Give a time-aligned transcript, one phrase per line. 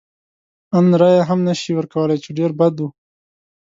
[0.77, 2.87] ان رایه هم نه شي ورکولای، چې ډېر بد و.